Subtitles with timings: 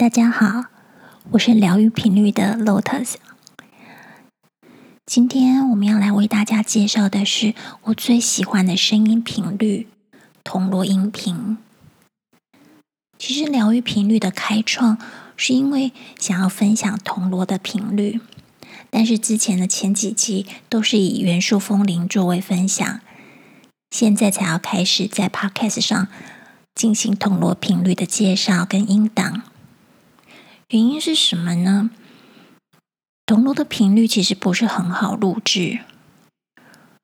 [0.00, 0.64] 大家好，
[1.32, 3.16] 我是疗愈频率的 Lotus。
[5.04, 9.88] 今天我们要来为大家介绍的是我最喜欢的声音频率——
[10.42, 11.58] 铜锣音频。
[13.18, 14.96] 其实疗愈频率的开创
[15.36, 18.22] 是因为想要分享铜锣的频率，
[18.88, 23.00] 但是之前的前几集都是以元素风铃作为分享，
[23.90, 26.08] 现在才要开始在 Podcast 上
[26.74, 29.42] 进行铜锣频率的介绍跟音档。
[30.70, 31.90] 原因是什么呢？
[33.26, 35.80] 铜锣的频率其实不是很好录制。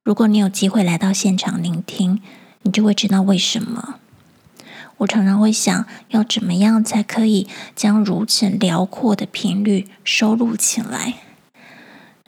[0.04, 2.22] 如果你有机会来到现场聆听，
[2.62, 3.96] 你就会知道为什么。
[4.98, 11.14] 我常常会想要怎么样才可以将如此辽阔的频率收录起来。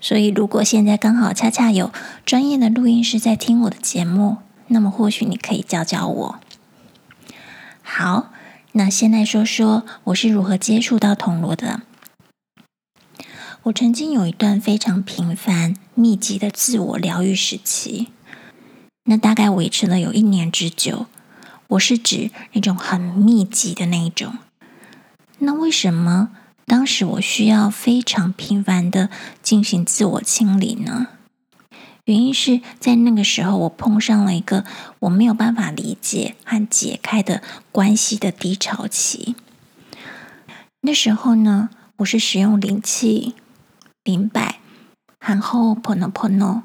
[0.00, 1.92] 所以，如果现在刚好恰恰有
[2.26, 6.40] 专业的录音师在听我的节目，那么或许你可以教教我。
[7.84, 8.32] 好。
[8.78, 11.82] 那先来说说我是如何接触到铜锣的。
[13.64, 18.12] 我曾经有一段非常频繁、密集的自我疗愈时期，
[19.06, 21.06] 那大概维持了有一年之久。
[21.70, 24.38] 我是指那种很密集的那一种。
[25.40, 26.30] 那为什么
[26.64, 29.10] 当时我需要非常频繁的
[29.42, 31.08] 进行自我清理呢？
[32.08, 34.64] 原因是在那个时候，我碰上了一个
[35.00, 39.36] 我没有办法理解和解开的关系的低潮期。
[40.80, 43.34] 那时候呢，我是使用灵气、
[44.04, 44.58] 灵摆
[45.20, 46.62] 和 Ho'oponopono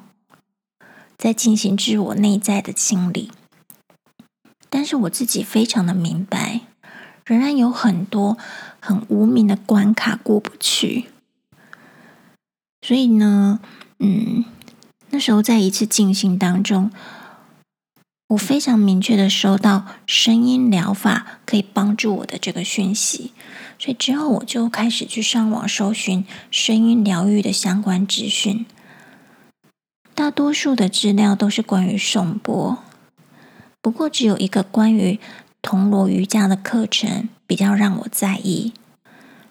[1.17, 3.29] 在进行自我内在的清理，
[4.69, 6.61] 但是我自己非常的明白，
[7.25, 8.37] 仍然有很多
[8.79, 11.07] 很无名的关卡过不去。
[12.81, 13.59] 所以呢，
[13.99, 14.45] 嗯。
[15.13, 16.91] 那时候，在一次静心当中，
[18.29, 23.31] 我非常明确的收到声音疗法可以帮助我的这个讯息，
[23.77, 28.65] 所以之后我就开始去上网搜寻声音疗愈的相关资讯。
[30.15, 32.79] 大多数的资料都是关于颂钵，
[33.81, 35.19] 不过只有一个关于
[35.61, 38.73] 铜锣瑜伽的课程比较让我在意。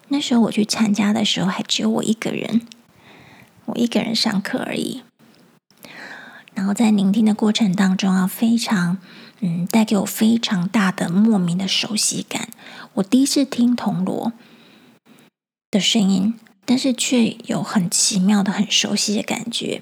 [0.09, 2.67] 那时候我去参加的时候，还只有我一个人，
[3.67, 5.03] 我一个人上课而已。
[6.55, 8.97] 然后在聆听的过程当中啊，非常
[9.41, 12.49] 嗯，带给我非常大的莫名的熟悉感。
[12.93, 14.33] 我第一次听铜锣
[15.71, 19.81] 的声音，但是却有很奇妙的、很熟悉的感觉。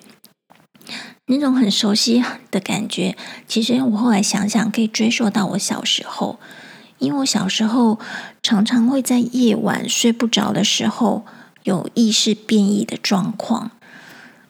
[1.28, 3.16] 那种很熟悉的感觉，
[3.48, 6.40] 其实我后来想想，可以追溯到我小时候，
[6.98, 8.00] 因为我小时候
[8.42, 11.26] 常常会在夜晚睡不着的时候，
[11.64, 13.72] 有意识变异的状况。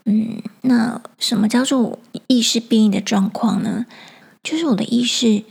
[0.06, 3.86] 嗯，那什么叫做意识变异的状况呢？
[4.42, 5.44] 就是我的意识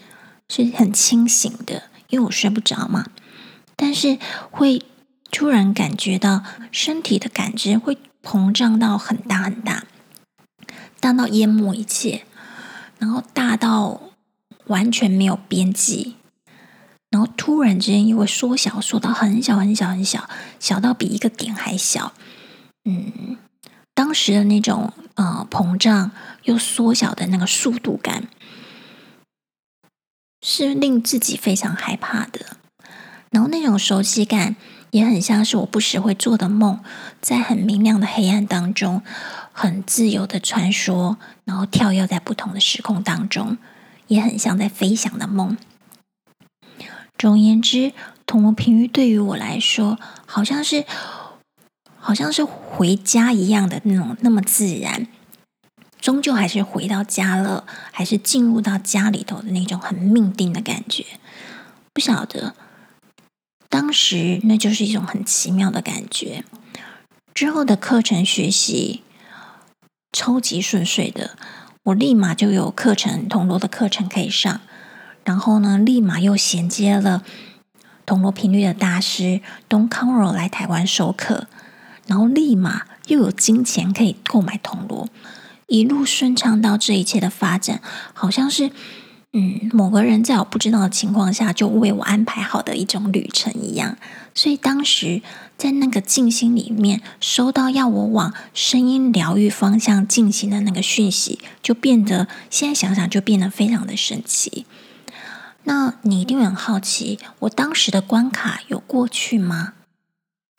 [0.48, 3.06] 是很清醒的，因为我睡不着嘛，
[3.76, 4.18] 但是
[4.50, 4.82] 会
[5.30, 9.84] 突然感觉到身体的感知会膨胀到很大很大，
[10.98, 12.24] 大到淹没一切，
[12.98, 14.00] 然后大到
[14.66, 16.16] 完全没有边际，
[17.10, 20.28] 然后突然之间又会缩小，缩到很小很小很小，
[20.58, 22.12] 小到比一个点还小，
[22.84, 23.36] 嗯。
[24.00, 26.10] 当时的那种呃膨胀
[26.44, 28.28] 又缩小的那个速度感，
[30.40, 32.56] 是令自己非常害怕的。
[33.28, 34.56] 然后那种熟悉感
[34.90, 36.80] 也很像是我不时会做的梦，
[37.20, 39.02] 在很明亮的黑暗当中，
[39.52, 43.58] 很自由的穿梭，然后跳跃在不同的时空当中，
[44.06, 45.58] 也很像在飞翔的梦。
[47.18, 47.92] 总而言之，
[48.24, 50.86] 同频率对于我来说，好像是。
[52.02, 55.06] 好像是回家一样的那种，那么自然，
[56.00, 61.04] 终究还是回到家了，还是进入到家里头的那种很命定的感觉。
[61.92, 62.54] 不晓得，
[63.68, 66.42] 当时那就是一种很奇妙的感觉。
[67.34, 69.02] 之后的课程学习
[70.10, 71.36] 超级顺遂的，
[71.84, 74.60] 我立马就有课程铜锣的课程可以上，
[75.24, 77.22] 然后呢，立马又衔接了
[78.06, 81.46] 铜锣频率的大师 Don Conroe 来台湾授课。
[82.10, 85.08] 然后立马又有金钱可以购买铜锣，
[85.68, 87.80] 一路顺畅到这一切的发展，
[88.12, 88.72] 好像是
[89.32, 93.96] 嗯某个人在我不知道的情况下就为我安排好的一种旅程一样。
[94.34, 95.22] 所以当时
[95.56, 104.66] 在那个静心里面收到要我往声音疗愈方向进行的那个讯息，就变得现在想想就变得非常的神奇。
[105.62, 109.74] 那你一定很好奇，我当时的关卡有过去吗？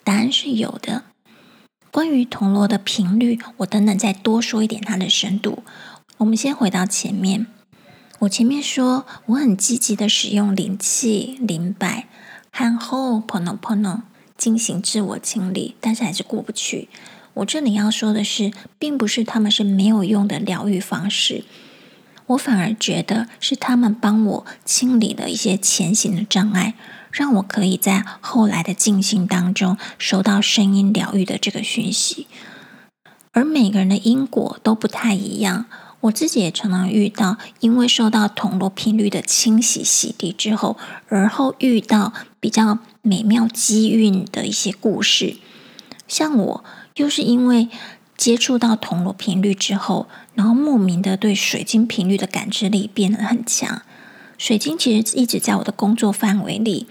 [0.05, 1.03] 答案是有的。
[1.91, 5.61] 关于铜锣的频率，我等等再多说一点它的深度。
[6.19, 7.47] 我们先回到前面，
[8.19, 12.07] 我前面说我很积极的使用灵气、灵摆
[12.49, 14.03] 和 Ho'oponopono
[14.37, 16.87] 进行自我清理，但是还是过不去。
[17.33, 21.43] 我这里要说的是，并不是他们是没有用的疗愈方式，
[22.27, 26.75] 我反而觉得是他们帮我清理了一些前行的障碍，
[27.11, 32.27] 让我可以在后来的静心当中收到声音疗愈的这个讯息。
[33.31, 35.65] 而每个人的因果都不太一样，
[36.01, 40.77] 我自己也常常遇到，因为受到铜锣频率的清洗洗涤之后，
[41.07, 45.37] 而后遇到比较美妙机运的一些故事，
[46.07, 46.63] 像我。
[46.95, 47.69] 又是因为
[48.17, 53.81] 接触到铜锣频率之后，然后莫名的对水晶频率的感知力变得很强。
[54.41, 56.87] 水晶其实一直在我的工作范围里，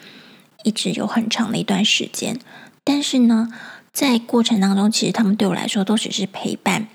[0.62, 2.38] 一直有很长的一段时间。
[2.84, 3.52] 但是呢，
[3.92, 6.86] 在过程当中，其实他们对我来说都只是陪伴，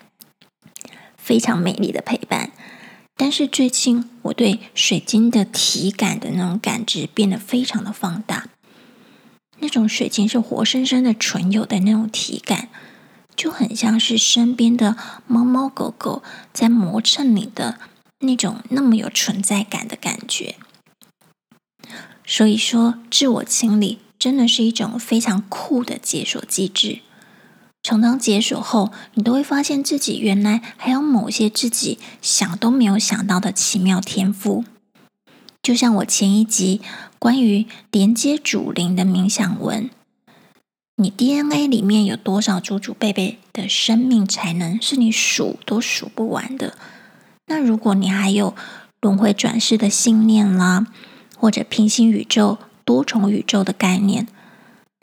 [1.18, 2.54] 非常美丽的陪伴。
[3.18, 8.48] 但是最近，我对水晶的体感的那种感知变得非常的放大，
[9.60, 12.70] 那种水晶是活生生的、纯有的那种体感。
[13.36, 14.96] 就很像是身边的
[15.28, 16.24] 猫猫狗狗
[16.54, 17.78] 在磨蹭你的
[18.26, 20.56] 那种那么有存在感的感觉。
[22.26, 27.00] 所以说，自我清理真的是一种非常酷的解锁机制。
[27.84, 34.66] 常常解锁后，你都会发现自己原来还有某些自己想都没有想到的奇妙天赋。
[35.62, 36.82] 就像我前一集
[37.20, 39.90] 关于连接祖灵的冥想文。
[40.98, 46.78] 你 DNA 里面有多少祖祖辈辈的生命才能，是你数都数不完的。
[47.48, 48.56] 那如果你还有
[49.02, 50.88] 轮回转世的信念啦，
[51.38, 54.28] 或者平行宇宙、多重宇宙的概念，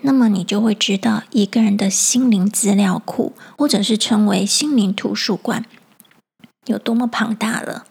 [0.03, 5.65] 那么你就会知道一个人的心灵资料库，或者是称为心灵图书馆，
[6.67, 7.87] 有多么庞大了。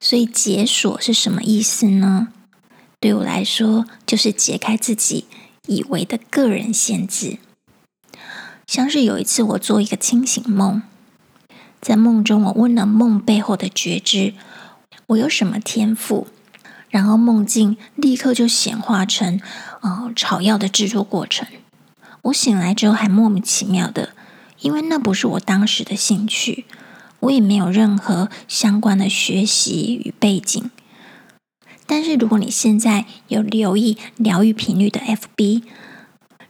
[0.00, 2.28] 所以解锁是什么意思呢？
[3.00, 5.26] 对我来说，就是解开自己。
[5.68, 7.38] 以为的个人限制，
[8.68, 10.80] 像是有一次我做一个清醒梦，
[11.86, 14.34] 在梦中我问了梦背后的觉知，
[15.06, 16.26] 我有什么天赋，
[16.88, 19.40] 然后梦境立刻就显化成
[19.82, 21.46] 呃草药的制作过程。
[22.22, 24.10] 我醒来之后还莫名其妙的，
[24.62, 26.64] 因为那不是我当时的兴趣，
[27.20, 30.68] 我也没有任何相关的学习与背景。
[31.86, 35.62] 但是，如果你现在有留意疗愈频率的 FB，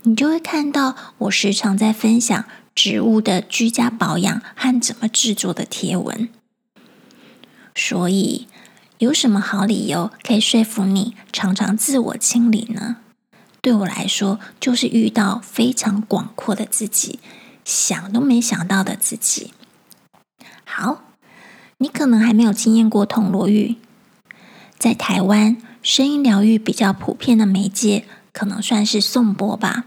[0.05, 2.47] 你就会看到我时常在分享
[2.77, 6.29] 植物的居家保养和怎么制作的贴文。
[7.75, 8.47] 所以，
[8.99, 12.99] 有什么好理由可以说服你常常自我清理呢？
[13.61, 17.19] 对我来说，就是遇到非常广阔的自己，
[17.65, 19.53] 想都没想到的自己。
[20.65, 21.03] 好，
[21.79, 23.77] 你可能还没有经验过铜锣浴。
[24.79, 29.87] 在台湾，声音疗愈比较普遍的媒介，可能算是颂钵吧。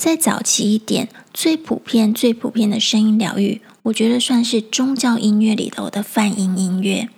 [0.00, 7.10] 再早期一点，最普遍、最普遍的声音疗愈，我觉得算是宗教音乐里头的泛音音乐。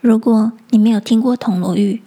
[0.00, 2.00] 如果你没有听过铜锣浴，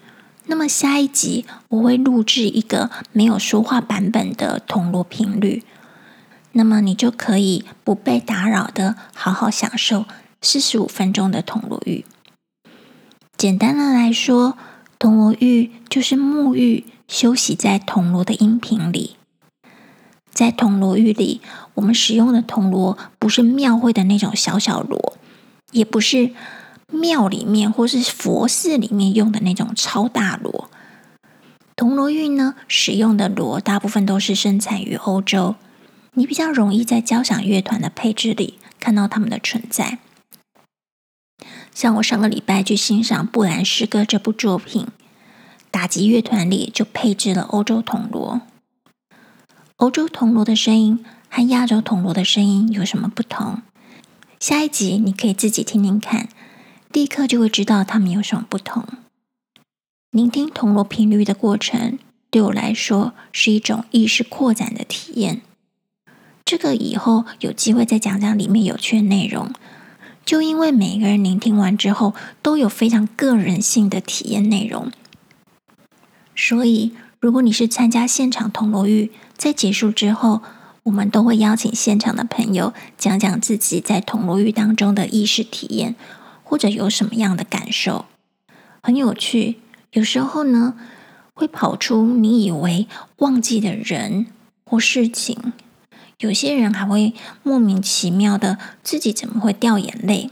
[0.47, 5.61] 那么下一集我会录制一个没有说话版本的铜锣频率，
[6.53, 10.05] 那么你就可以不被打扰的好好享受
[10.41, 12.03] 四十五分钟的铜锣浴。
[13.37, 14.57] 简单的来说，
[14.97, 19.17] 铜锣浴就是沐浴、休息在铜锣的音频里。
[20.35, 21.39] 在铜锣浴里，
[21.75, 25.17] 我们使用的铜锣不是庙会的那种小小锣，
[25.71, 26.31] 也不是
[26.91, 30.69] 庙里面或是佛寺里面用的那种超大锣。
[31.77, 35.55] 铜锣浴呢，使用的锣大部分都是生产于欧洲，
[36.15, 39.99] 你比较容易在交响乐团的配置里看到它们的存在。
[41.73, 44.87] 像我上个礼拜去欣赏《布兰诗歌》这部作品，
[45.71, 48.41] 打击乐团里就配置了欧洲铜锣。
[49.77, 53.57] 欧洲铜锣的声音和亚洲铜锣的声音有什么不同？
[54.39, 56.29] 下一集你可以自己听听看，
[56.93, 58.85] 立刻就会知道它们有什么不同。
[60.11, 65.41] 聆听铜锣频率的过程，对我来说是一种意识扩展的体验。
[66.45, 69.51] 这个以后有机会再讲讲里面有趣的内容。
[70.23, 74.89] 就因为每一个人聆听完之后都有非常个人性的体验内容，
[76.33, 80.41] 所以如果你是参加现场铜锣浴，在结束之后，
[80.83, 85.95] 我们都会邀请现场的朋友讲讲自己在铜锣浴当中的意识体验，
[86.43, 88.05] 或者有什么样的感受，
[88.81, 89.57] 很有趣。
[89.91, 90.75] 有时候呢，
[91.33, 92.87] 会跑出你以为
[93.17, 94.27] 忘记的人
[94.65, 95.53] 或事情。
[96.19, 97.13] 有些人还会
[97.43, 100.29] 莫名其妙的自己怎么会掉眼泪？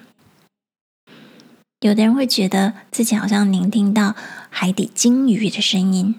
[1.82, 4.16] 有的人会觉得自己好像聆听到
[4.50, 6.16] 海底鲸鱼的声音，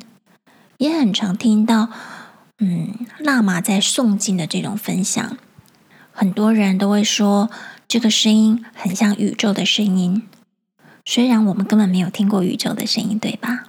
[0.77, 1.89] 也很常听到，
[2.59, 5.37] 嗯，喇嘛在诵经的这种分享。
[6.13, 7.51] 很多人都会说，
[7.89, 10.23] 这个声音很像宇宙的声音。
[11.05, 13.65] 虽然我们根本没有听过宇宙的声音，对吧？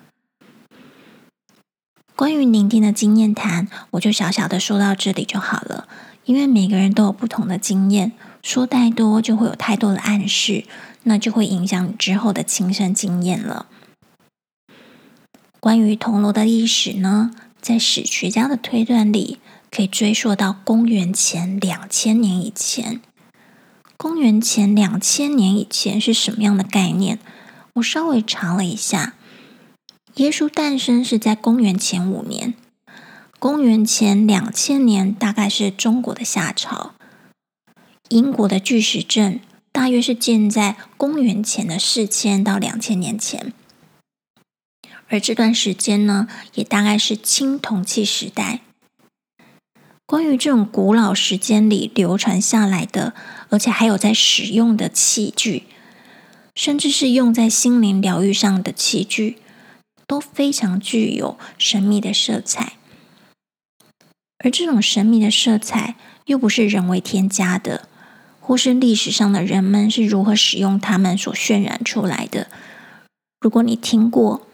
[2.16, 5.88] 关于聆听的经验谈，我就小小的说到这里就好了。
[6.24, 10.64] 因为每个人都有不同的经验，说太多就会有太多的暗示，
[11.04, 13.68] 那就会影响你之后的亲身经验了。
[15.60, 17.32] 关于铜锣的历史呢，
[17.66, 19.40] 在史学家的推断里，
[19.72, 23.02] 可以追溯到公元前两千年以前。
[23.98, 27.18] 公元前两千年以前是什么样的概念？
[27.74, 29.16] 我稍微查了一下，
[30.18, 32.54] 耶稣诞生是在公元前五年。
[33.40, 36.94] 公元前两千年大概是中国的夏朝。
[38.10, 39.40] 英国的巨石阵
[39.72, 43.52] 大约是建在公元前的四千到两千年前。
[45.08, 48.62] 而这段时间呢，也大概是青铜器时代。
[50.06, 53.14] 关于这种古老时间里流传下来的，
[53.50, 55.64] 而且还有在使用的器具，
[56.56, 59.40] 甚至是用在心灵疗愈上的器具，
[60.06, 62.74] 都非常具有神秘的色彩。
[64.44, 65.96] 而这种神秘的色彩，
[66.26, 67.88] 又不是人为添加的，
[68.40, 72.48] 或是历史上的人们是如何使用它们所渲染出来的。
[73.40, 74.48] 如果你听过，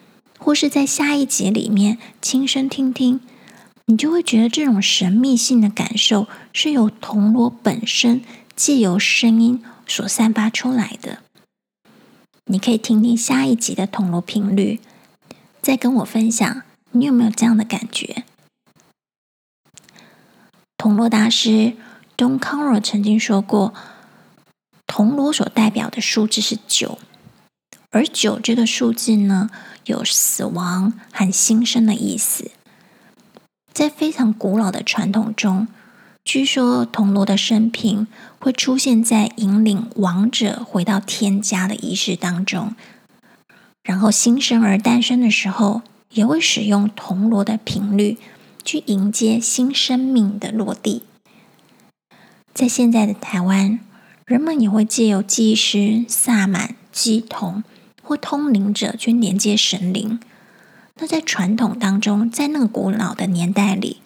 [0.44, 3.22] 或是在下一集里面亲身听听，
[3.86, 8.22] 你就会觉得这种神秘性的感受是由铜锣本身
[8.56, 11.20] 既由声音所散发出来的。
[12.46, 14.80] 你可以听听下一集的铜锣频率，
[15.62, 18.24] 再跟我分享你有没有这样的感觉。
[20.76, 21.74] 铜锣大师
[22.18, 23.76] Don Carroll 曾经说过，
[24.88, 26.98] 铜锣所代表的数字是九。
[27.92, 29.50] 而九这个数字呢，
[29.86, 32.52] 有死亡和新生的意思。
[33.74, 35.68] 在非常古老的传统中，
[36.24, 38.08] 据说铜锣的生平
[38.40, 42.76] 会出现在引领亡者回到天家的仪式当中，
[43.84, 45.82] 然后新生儿诞生的时候，
[46.12, 48.18] 也会使用铜锣的频率
[48.64, 51.04] 去迎接新生命的落地。
[52.54, 53.82] 在现在的台湾，
[54.26, 57.64] 人们也会借由祭师、萨满、乩童。
[58.12, 60.20] 或通灵者去连接神灵。
[60.96, 64.02] 那在传统当中，在那个古老的年代里，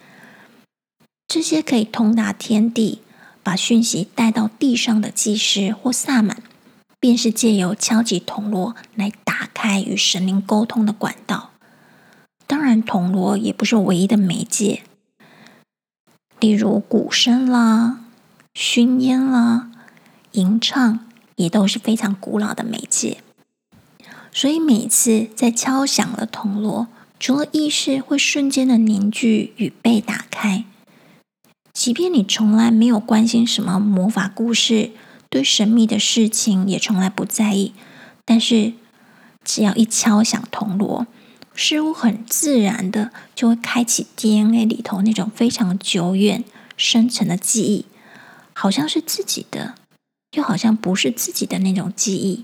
[1.28, 3.02] 这些可以通达天地、
[3.42, 6.44] 把讯息带到地上的祭师或萨满，
[7.00, 11.50] 便是借由敲击铜锣来打开与神灵沟通的管道。
[12.46, 14.84] 当然，铜锣也不是唯一的媒介，
[16.40, 18.02] 例如鼓声啦、
[18.54, 19.72] 熏烟啦、
[20.34, 21.00] 吟唱，
[21.38, 23.18] 也都是非常古老的媒介。
[24.36, 30.65] 所以每次在敲响了铜锣，除了意识会瞬间的凝聚与被打开，
[31.72, 34.92] 即便你从来没有关心什么魔法故事，
[35.30, 37.74] 对神秘的事情也从来不在意，
[38.25, 38.74] 但是
[39.46, 41.08] 只要一敲响铜锣，
[41.56, 46.44] 似乎很自然的就会开启 DNA 里头那种非常久远、
[46.75, 47.86] 深层的记忆，
[48.51, 49.75] 好像是自己的，
[50.34, 52.44] 又好像不是自己的那种记忆。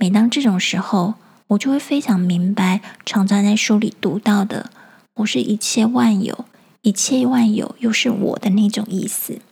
[0.00, 1.12] 每当这种时候，
[1.48, 4.70] 我就会非常明白，常常在书里读到的
[5.16, 6.46] “我是一切万有，
[6.80, 9.42] 一切万有又是我的”那种意思。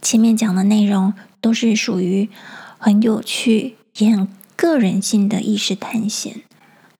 [0.00, 2.30] 前面讲的内容都是属于
[2.78, 4.26] 很有趣也很
[4.56, 6.40] 个人性的意识探险，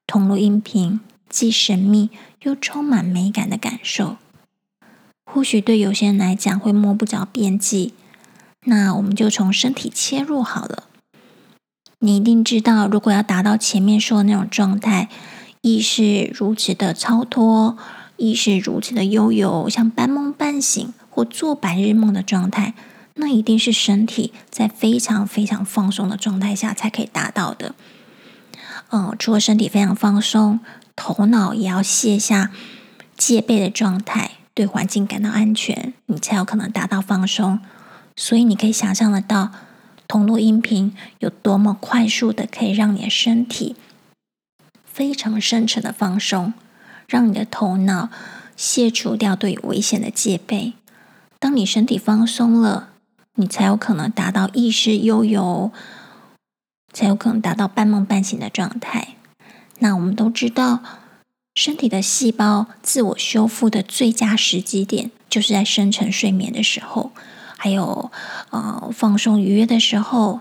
[0.06, 2.10] 同录音频既神秘
[2.42, 4.18] 又充满美感的感受，
[5.24, 7.94] 或许对有些人来讲会摸不着边际。
[8.66, 10.84] 那我们就从身体切入好了。
[12.00, 15.08] 你一定知道，如果要达到前面说的那种状态，
[15.62, 17.76] 意识如此的超脱，
[18.16, 22.74] 意识如此的悠游，像半梦半醒或做白日梦的状态，
[23.14, 27.74] 那一定是身体在非常非常放松的状态下才可以达到的。
[28.90, 30.60] 嗯，除了身体非常放松，
[30.94, 32.52] 头脑也要卸下
[33.16, 37.58] 戒备的状态，对环境感到安全，你才有可能达到放松。
[38.14, 39.50] 所以你可以想象得到。
[40.08, 43.76] 铜锣音频有多么快速的可以让你的身体
[44.86, 46.54] 非常深沉的放松，
[47.06, 48.08] 让你的头脑
[48.56, 50.72] 卸除掉对危险的戒备。
[51.38, 52.88] 当你身体放松了，
[53.34, 55.70] 你才有可能达到意识悠游，
[56.92, 59.16] 才有可能达到半梦半醒的状态。
[59.80, 60.80] 那我们都知道，
[61.54, 67.12] 身体的细胞自我修复的最佳时机点，就是在深层睡眠的时候。
[67.60, 68.12] 还有，
[68.50, 70.40] 呃，放松愉悦的时候，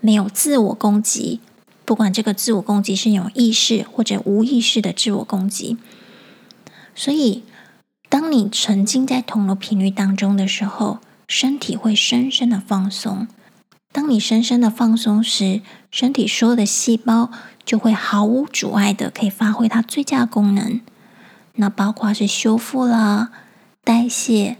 [0.00, 1.40] 没有自我攻击，
[1.84, 5.76] 不管这个自我攻击是有意识或者无意识的自我攻击。
[6.94, 7.44] 所以，
[8.08, 13.28] 当你沉浸在铜锣频率当中的时候，身体会深深的放松。
[13.92, 17.30] 当你深深的放松时，身体所有的细胞
[17.64, 20.80] 就会毫无阻碍的可以发挥它最佳功能。
[21.56, 23.30] 那包括是修复啦、
[23.84, 24.56] 代谢、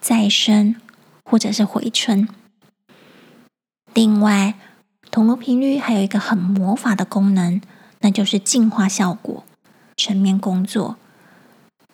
[0.00, 0.76] 再生，
[1.28, 2.26] 或者是回春。
[3.92, 4.54] 另外，
[5.10, 7.60] 铜锣频率还有一个很魔法的功能，
[8.00, 9.44] 那就是净化效果、
[9.96, 10.96] 全面工作。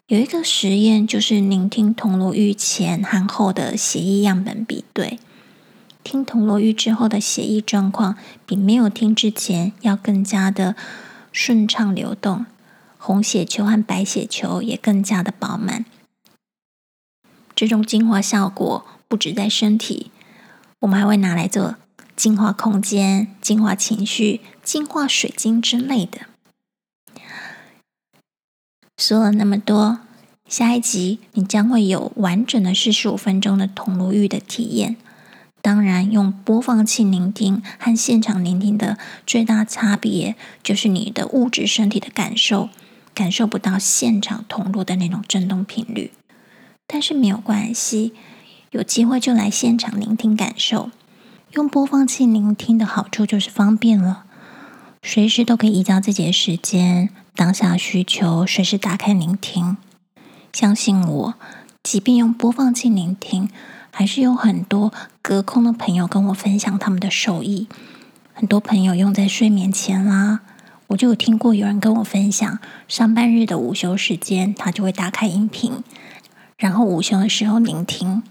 [0.07, 5.19] 有一个实验，就是聆听铜锣浴前和后的血液样本比对，
[6.03, 10.77] 听铜锣浴之后的血液状况比没有听之前要更加的
[11.33, 12.45] 顺畅流动。
[12.99, 15.85] 红血球和白血球也更加的饱满。
[17.55, 18.85] 这种净化效果
[19.15, 20.11] 不止在身体，
[20.81, 21.77] 我们还会拿来做
[22.17, 26.23] 净化空间、净化情绪、净化水晶之类的。
[28.99, 30.01] 说了那么多，
[30.49, 34.97] 下一集你将会有完整的四十五分钟的铜锣浴的体验。
[35.63, 42.71] 当然，用播放器聆听和现场聆听的最大差别，就是你的物质身体的感受。
[43.15, 46.11] 感受不到现场铜锣的那种震动频率，
[46.89, 48.13] 但是没有关系，
[48.75, 50.91] 有机会就来现场聆听感受。
[51.53, 54.25] 用播放器聆听的好处就是方便了，
[55.01, 59.77] 随时都可以依照自己的时间、当下需求，随时打开聆听。
[60.53, 61.35] 相信我，
[61.85, 63.49] 即便用播放器聆听，
[63.93, 67.69] 还是有很多隔空的朋友跟我分享他们的受益。
[68.33, 70.41] 很多朋友用在睡眠前啦。
[70.89, 75.85] 我就有听过有人跟我分享，上班日的午休时间，他就会打开音频，
[76.57, 78.25] 然后午休的时候聆听。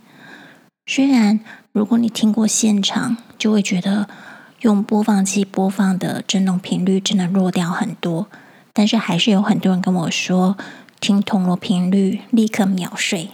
[0.86, 1.40] 虽然
[1.72, 4.08] 如果你听过现场，就会觉得
[4.62, 8.28] 用播放器播放的震动频率真的弱掉很多，
[8.74, 10.58] 但是还是有很多人跟我说，
[11.00, 13.32] 听铜锣频率立刻秒睡。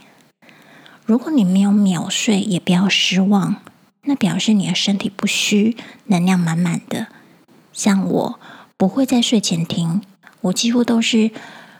[1.06, 3.56] 如果你没有秒睡，也不要失望，
[4.04, 7.08] 那表示你的身体不虚，能量满满的。
[7.74, 8.40] 像我。
[8.78, 10.02] 不会在睡前听，
[10.40, 11.32] 我几乎都是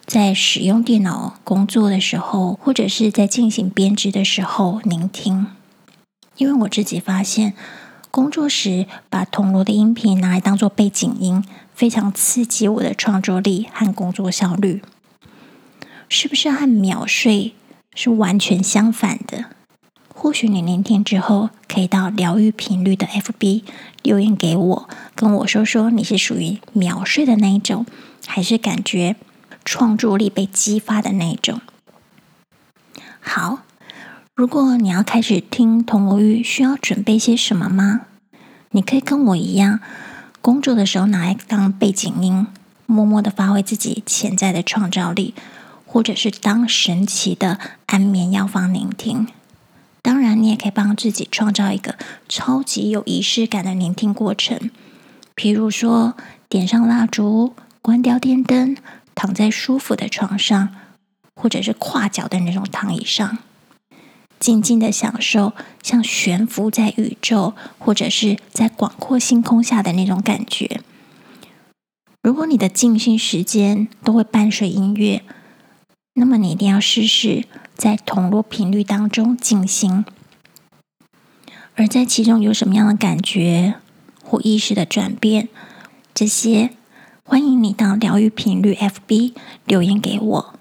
[0.06, 5.48] 在使用电脑工作的时候，或者是在进行编织的时候聆听。
[6.40, 7.54] 因为我自己发现，
[8.10, 11.44] 工作时把铜锣的音频拿来当做背景音，
[11.76, 14.82] 非常刺激我的创作力和工作效率。
[16.08, 17.54] 是不是和秒睡
[17.94, 19.48] 是完全相反的？
[20.08, 23.64] 或许你聆听之后，可以到疗愈频率的 FB
[24.02, 27.86] 留言给我，跟我说说你是属于秒睡的那一种，
[28.26, 29.18] 还是感觉
[29.66, 31.60] 创作力被激发的那一种。
[33.20, 33.60] 好，
[34.40, 38.04] 如果你要开始听铜锣玉，需要准备些什么吗？
[38.72, 39.82] 你可以跟我一样，
[40.42, 42.48] 工作的时候拿来当背景音，
[42.86, 45.34] 默默的发挥自己潜在的创造力，
[45.86, 49.28] 或者是当神奇的安眠药方聆听。
[50.02, 51.98] 当然，你也可以帮自己创造一个
[52.30, 54.72] 超级有仪式感的聆听过程，
[55.36, 56.16] 譬如说
[56.48, 58.78] 点上蜡烛、关掉电灯、
[59.14, 60.70] 躺在舒服的床上，
[61.36, 63.40] 或者是跨脚的那种躺椅上，
[64.40, 70.82] 静静的享受像悬浮在宇宙或者是在广阔星空下的那种感觉。
[72.22, 75.24] 如果你的静心时间都会伴随音乐，
[76.14, 77.46] 那么你一定要试试。
[77.76, 80.04] 在铜锣频率当中静心，
[81.76, 83.76] 而在其中有什么样的感觉
[84.22, 85.48] 或意识的转变，
[86.14, 86.72] 这些
[87.24, 89.32] 欢迎你到疗愈频率 FB
[89.64, 90.54] 留言给我，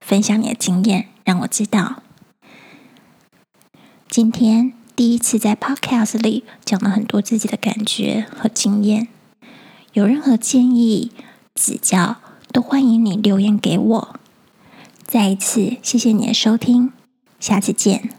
[0.00, 2.01] 分享你的经验，让我知道。
[4.12, 9.08] 今天第一次在 Podcast 里讲了很多自己的感觉和经验，
[9.94, 11.12] 有任何建议
[11.54, 12.16] 指教，
[12.52, 14.20] 都欢迎你留言给我。
[15.06, 16.92] 再一次谢谢你的收听，
[17.40, 18.10] 下次见。